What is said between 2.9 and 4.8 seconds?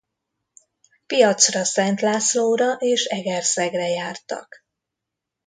Egerszegre jártak.